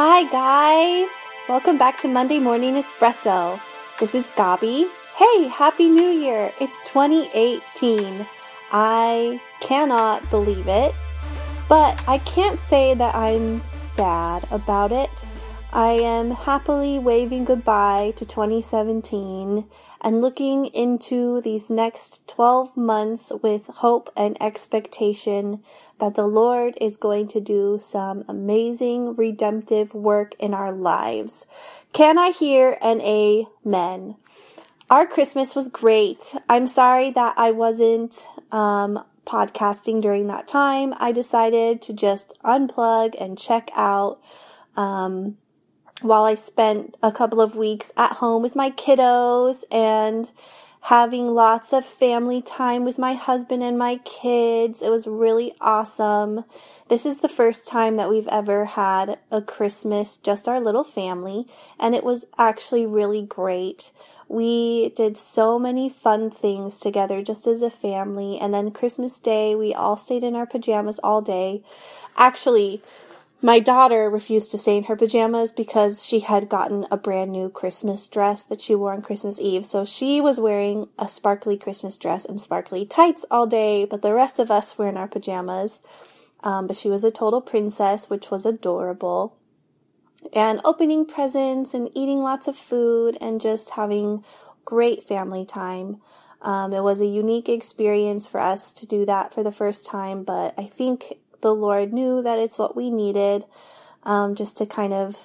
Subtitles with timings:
[0.00, 1.08] Hi, guys.
[1.48, 3.60] Welcome back to Monday Morning Espresso.
[3.98, 4.86] This is Gabi.
[5.16, 6.52] Hey, Happy New Year.
[6.60, 8.24] It's 2018.
[8.70, 10.94] I cannot believe it,
[11.68, 15.10] but I can't say that I'm sad about it.
[15.70, 19.68] I am happily waving goodbye to 2017
[20.00, 25.62] and looking into these next 12 months with hope and expectation
[26.00, 31.46] that the Lord is going to do some amazing redemptive work in our lives.
[31.92, 34.16] Can I hear an amen?
[34.88, 36.34] Our Christmas was great.
[36.48, 40.94] I'm sorry that I wasn't um, podcasting during that time.
[40.96, 44.18] I decided to just unplug and check out.
[44.74, 45.36] Um,
[46.00, 50.30] while I spent a couple of weeks at home with my kiddos and
[50.82, 54.80] having lots of family time with my husband and my kids.
[54.80, 56.44] It was really awesome.
[56.88, 61.46] This is the first time that we've ever had a Christmas, just our little family,
[61.78, 63.92] and it was actually really great.
[64.28, 69.54] We did so many fun things together just as a family, and then Christmas Day,
[69.54, 71.62] we all stayed in our pajamas all day.
[72.16, 72.82] Actually,
[73.40, 77.48] my daughter refused to stay in her pajamas because she had gotten a brand new
[77.48, 79.64] Christmas dress that she wore on Christmas Eve.
[79.64, 84.12] So she was wearing a sparkly Christmas dress and sparkly tights all day, but the
[84.12, 85.82] rest of us were in our pajamas.
[86.42, 89.36] Um, but she was a total princess, which was adorable.
[90.32, 94.24] And opening presents and eating lots of food and just having
[94.64, 96.00] great family time.
[96.42, 100.24] Um, it was a unique experience for us to do that for the first time,
[100.24, 103.44] but I think the Lord knew that it's what we needed
[104.02, 105.16] um, just to kind of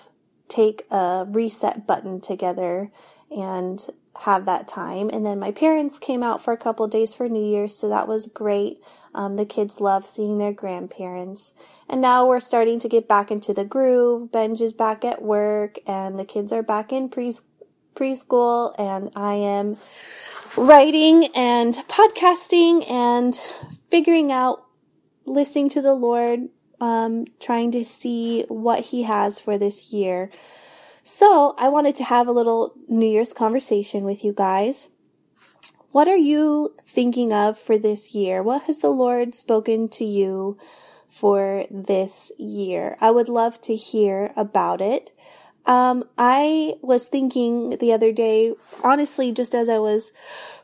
[0.47, 2.92] take a reset button together
[3.31, 3.86] and
[4.20, 5.09] have that time.
[5.09, 8.08] And then my parents came out for a couple days for New Year's, so that
[8.08, 8.78] was great.
[9.16, 11.53] Um, the kids love seeing their grandparents.
[11.89, 14.31] And now we're starting to get back into the groove.
[14.31, 17.33] Benj is back at work, and the kids are back in pre-
[17.95, 19.77] preschool, and I am
[20.55, 23.36] writing and podcasting and
[23.89, 24.62] figuring out
[25.26, 30.30] listening to the Lord, um, trying to see what He has for this year.
[31.04, 34.89] So I wanted to have a little New Year's conversation with you guys.
[35.92, 38.42] What are you thinking of for this year?
[38.42, 40.58] What has the Lord spoken to you
[41.08, 42.98] for this year?
[43.00, 45.16] I would love to hear about it.
[45.66, 48.54] Um, I was thinking the other day,
[48.84, 50.11] honestly, just as I was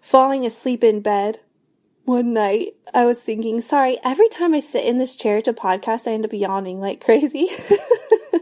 [0.02, 1.40] falling asleep in bed,
[2.09, 6.08] one night I was thinking, sorry, every time I sit in this chair to podcast,
[6.08, 7.50] I end up yawning like crazy.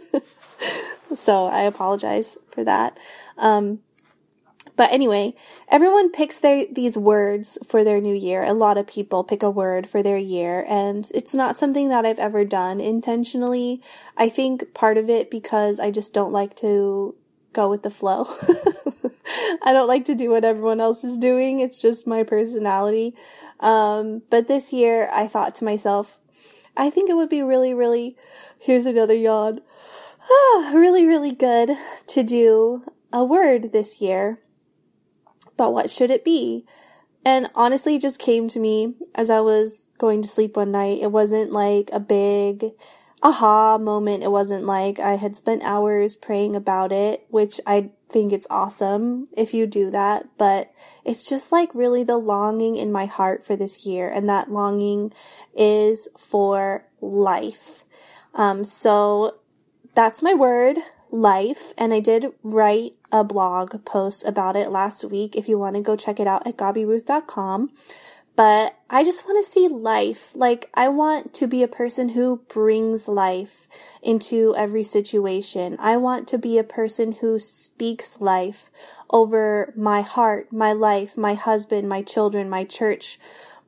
[1.13, 2.97] so I apologize for that.
[3.37, 3.79] Um,
[4.77, 5.33] but anyway,
[5.67, 8.41] everyone picks their these words for their new year.
[8.41, 12.05] A lot of people pick a word for their year, and it's not something that
[12.05, 13.81] I've ever done intentionally.
[14.15, 17.15] I think part of it because I just don't like to
[17.51, 18.33] go with the flow.
[19.61, 21.59] I don't like to do what everyone else is doing.
[21.59, 23.15] It's just my personality.
[23.59, 26.19] Um, but this year I thought to myself,
[26.75, 28.15] I think it would be really, really,
[28.59, 29.61] here's another yawn,
[30.29, 31.71] ah, really, really good
[32.07, 34.39] to do a word this year.
[35.55, 36.65] But what should it be?
[37.25, 40.99] And honestly, it just came to me as I was going to sleep one night.
[41.01, 42.71] It wasn't like a big
[43.23, 44.23] aha moment.
[44.23, 49.27] It wasn't like I had spent hours praying about it, which I think it's awesome
[49.35, 50.71] if you do that, but
[51.03, 55.13] it's just like really the longing in my heart for this year, and that longing
[55.55, 57.83] is for life.
[58.33, 59.37] Um, so
[59.95, 60.77] that's my word,
[61.11, 65.35] life, and I did write a blog post about it last week.
[65.35, 67.71] If you want to go check it out at gabiruth.com
[68.37, 70.29] but I just want to see life.
[70.35, 73.67] Like, I want to be a person who brings life
[74.03, 75.75] into every situation.
[75.79, 78.69] I want to be a person who speaks life
[79.09, 83.19] over my heart, my life, my husband, my children, my church,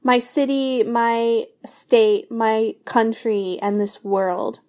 [0.03, 4.59] my city, my state, my country, and this world.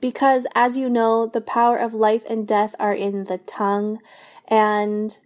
[0.00, 3.98] Because as you know, the power of life and death are in the tongue
[4.46, 5.18] and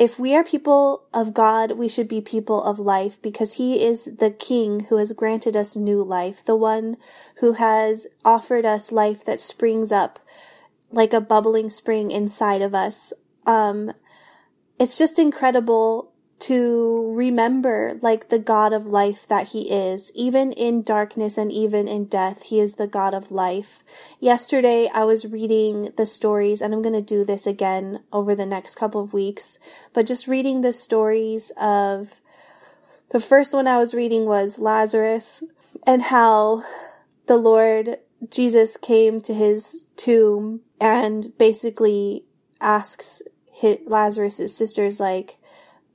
[0.00, 4.06] if we are people of God, we should be people of life because He is
[4.06, 6.96] the King who has granted us new life, the one
[7.40, 10.18] who has offered us life that springs up
[10.90, 13.12] like a bubbling spring inside of us.
[13.44, 13.92] Um,
[14.78, 16.09] it's just incredible
[16.40, 20.10] to remember like the God of life that he is.
[20.14, 23.84] Even in darkness and even in death, he is the God of life.
[24.18, 28.46] Yesterday I was reading the stories and I'm going to do this again over the
[28.46, 29.58] next couple of weeks,
[29.92, 32.20] but just reading the stories of
[33.10, 35.42] the first one I was reading was Lazarus
[35.86, 36.64] and how
[37.26, 37.98] the Lord
[38.28, 42.24] Jesus came to his tomb and basically
[42.60, 43.22] asks
[43.62, 45.36] Lazarus' sisters, like,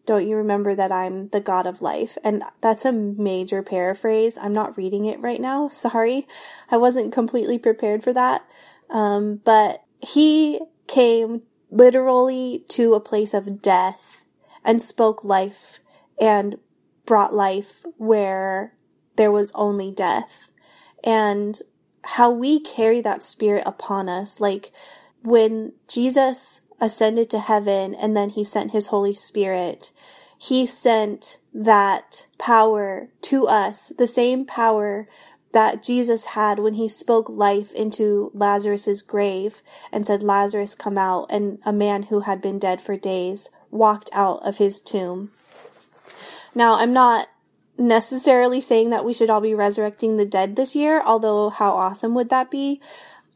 [0.05, 2.17] don't you remember that I'm the God of life?
[2.23, 4.37] And that's a major paraphrase.
[4.39, 5.67] I'm not reading it right now.
[5.69, 6.27] Sorry.
[6.69, 8.45] I wasn't completely prepared for that.
[8.89, 11.41] Um, but he came
[11.71, 14.25] literally to a place of death
[14.63, 15.79] and spoke life
[16.19, 16.57] and
[17.05, 18.73] brought life where
[19.15, 20.51] there was only death.
[21.03, 21.59] And
[22.03, 24.71] how we carry that spirit upon us, like
[25.23, 29.91] when Jesus ascended to heaven and then he sent his Holy Spirit,
[30.37, 35.07] he sent that power to us, the same power
[35.55, 41.27] that Jesus had when he spoke life into Lazarus's grave and said, Lazarus, come out.
[41.29, 45.31] And a man who had been dead for days walked out of his tomb.
[46.53, 47.29] Now, I'm not
[47.77, 52.13] necessarily saying that we should all be resurrecting the dead this year, although how awesome
[52.15, 52.81] would that be?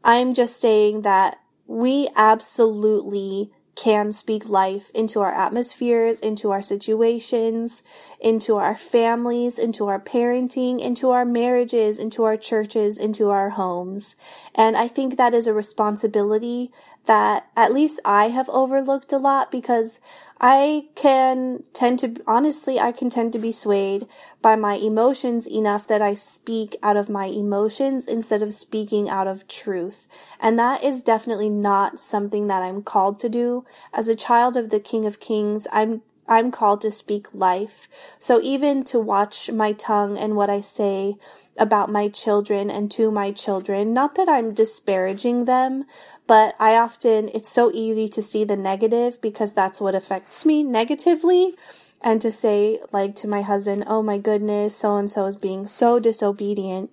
[0.04, 1.39] I'm just saying that
[1.70, 7.84] we absolutely can speak life into our atmospheres, into our situations,
[8.20, 14.16] into our families, into our parenting, into our marriages, into our churches, into our homes.
[14.52, 16.72] And I think that is a responsibility
[17.06, 20.00] that at least I have overlooked a lot because
[20.40, 24.06] I can tend to, honestly, I can tend to be swayed
[24.40, 29.26] by my emotions enough that I speak out of my emotions instead of speaking out
[29.26, 30.08] of truth.
[30.40, 33.66] And that is definitely not something that I'm called to do.
[33.92, 36.00] As a child of the King of Kings, I'm
[36.30, 37.88] I'm called to speak life.
[38.20, 41.16] So even to watch my tongue and what I say
[41.58, 45.84] about my children and to my children, not that I'm disparaging them,
[46.28, 50.62] but I often, it's so easy to see the negative because that's what affects me
[50.62, 51.56] negatively.
[52.00, 55.66] And to say, like, to my husband, oh my goodness, so and so is being
[55.66, 56.90] so disobedient.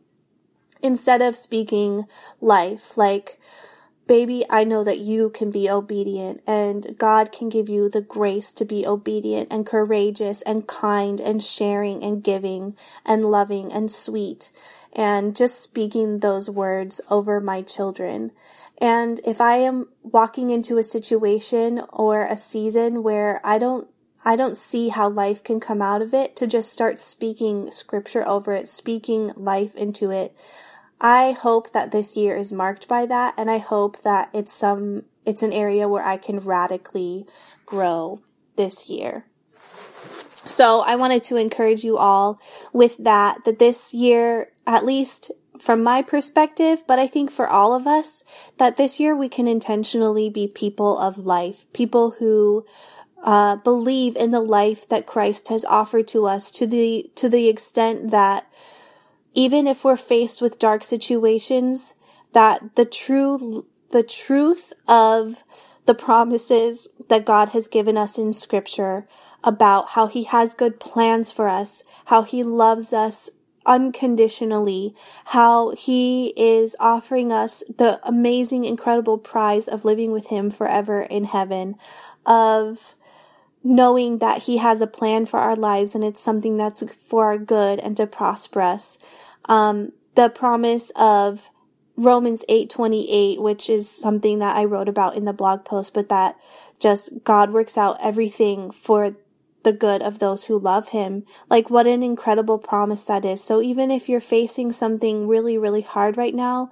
[0.81, 2.07] Instead of speaking
[2.41, 3.39] life, like,
[4.07, 8.53] baby, I know that you can be obedient and God can give you the grace
[8.53, 12.75] to be obedient and courageous and kind and sharing and giving
[13.05, 14.51] and loving and sweet.
[14.93, 18.31] And just speaking those words over my children.
[18.79, 23.87] And if I am walking into a situation or a season where I don't
[24.25, 28.27] I don't see how life can come out of it to just start speaking scripture
[28.27, 30.35] over it, speaking life into it.
[30.99, 35.03] I hope that this year is marked by that and I hope that it's some
[35.25, 37.25] it's an area where I can radically
[37.65, 38.21] grow
[38.55, 39.25] this year.
[40.45, 42.39] So I wanted to encourage you all
[42.71, 47.73] with that, that this year, at least from my perspective, but I think for all
[47.73, 48.23] of us,
[48.57, 52.65] that this year we can intentionally be people of life, people who
[53.23, 57.49] uh, believe in the life that Christ has offered to us to the to the
[57.49, 58.47] extent that
[59.37, 61.93] even if we're faced with dark situations,
[62.33, 65.43] that the true the truth of
[65.85, 69.07] the promises that God has given us in Scripture
[69.43, 73.29] about how He has good plans for us, how He loves us
[73.67, 74.95] unconditionally,
[75.25, 81.25] how he is offering us the amazing, incredible prize of living with him forever in
[81.25, 81.75] heaven,
[82.25, 82.95] of
[83.63, 87.37] knowing that he has a plan for our lives and it's something that's for our
[87.37, 88.97] good and to prosper us.
[89.47, 91.49] Um, the promise of
[91.95, 96.37] Romans 8:28 which is something that I wrote about in the blog post but that
[96.79, 99.15] just God works out everything for
[99.63, 101.25] the good of those who love him.
[101.49, 103.43] Like what an incredible promise that is.
[103.43, 106.71] So even if you're facing something really, really hard right now,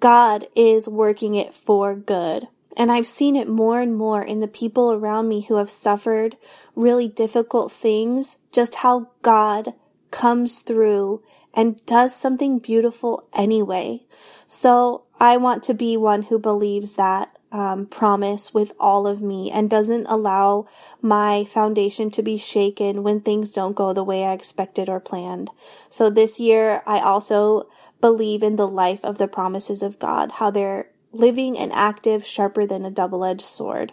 [0.00, 2.48] God is working it for good.
[2.76, 6.36] And I've seen it more and more in the people around me who have suffered
[6.74, 9.74] really difficult things, just how God
[10.10, 11.22] comes through
[11.54, 14.00] and does something beautiful anyway.
[14.46, 19.50] So I want to be one who believes that um, promise with all of me
[19.50, 20.66] and doesn't allow
[21.02, 25.50] my foundation to be shaken when things don't go the way I expected or planned.
[25.88, 27.68] So this year, I also
[28.00, 32.66] believe in the life of the promises of God, how they're living and active, sharper
[32.66, 33.92] than a double-edged sword.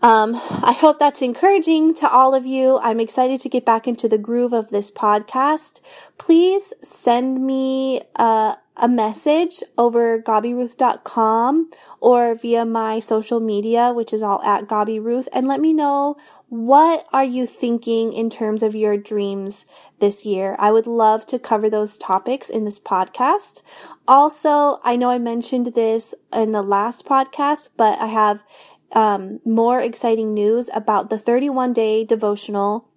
[0.00, 2.78] Um, I hope that's encouraging to all of you.
[2.78, 5.80] I'm excited to get back into the groove of this podcast.
[6.18, 14.22] Please send me uh, a message over gabiruth.com or via my social media, which is
[14.22, 16.16] all at gabiruth, and let me know
[16.48, 19.66] what are you thinking in terms of your dreams
[19.98, 20.56] this year?
[20.58, 23.62] I would love to cover those topics in this podcast.
[24.06, 28.44] Also, I know I mentioned this in the last podcast, but I have
[28.92, 32.88] um, more exciting news about the 31 day devotional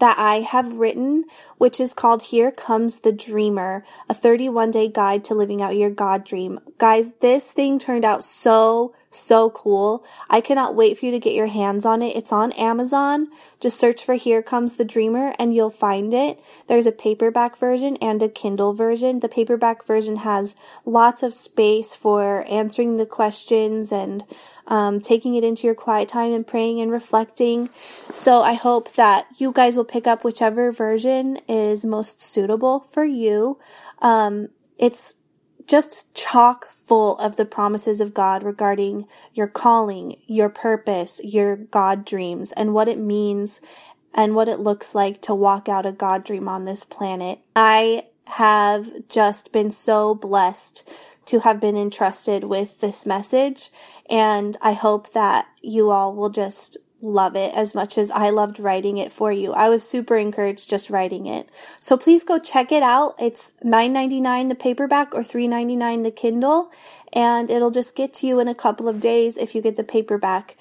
[0.00, 1.24] that I have written,
[1.58, 5.90] which is called Here Comes the Dreamer, a 31 day guide to living out your
[5.90, 6.58] God dream.
[6.78, 10.04] Guys, this thing turned out so, so cool.
[10.28, 12.16] I cannot wait for you to get your hands on it.
[12.16, 13.28] It's on Amazon.
[13.58, 16.42] Just search for Here Comes the Dreamer and you'll find it.
[16.68, 19.20] There's a paperback version and a Kindle version.
[19.20, 24.24] The paperback version has lots of space for answering the questions and
[24.68, 27.68] um, taking it into your quiet time and praying and reflecting.
[28.12, 33.04] So I hope that you guys will pick up whichever version is most suitable for
[33.04, 33.58] you.
[34.00, 35.16] Um, it's
[35.70, 42.04] just chock full of the promises of God regarding your calling, your purpose, your God
[42.04, 43.60] dreams, and what it means
[44.12, 47.38] and what it looks like to walk out a God dream on this planet.
[47.54, 50.88] I have just been so blessed
[51.26, 53.70] to have been entrusted with this message.
[54.10, 58.60] And I hope that you all will just love it as much as I loved
[58.60, 59.52] writing it for you.
[59.52, 61.48] I was super encouraged just writing it.
[61.78, 63.14] So please go check it out.
[63.18, 66.70] It's $9.99 the paperback or $3.99 the Kindle
[67.12, 69.84] and it'll just get to you in a couple of days if you get the
[69.84, 70.56] paperback.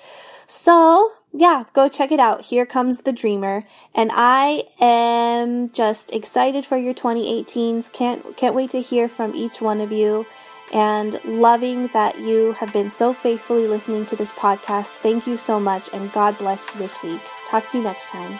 [0.48, 2.46] So yeah, go check it out.
[2.46, 3.66] Here comes the dreamer.
[3.94, 7.92] And I am just excited for your 2018s.
[7.92, 10.26] Can't, can't wait to hear from each one of you
[10.74, 14.92] and loving that you have been so faithfully listening to this podcast.
[15.02, 17.22] Thank you so much, and God bless you this week.
[17.48, 18.40] Talk to you next time.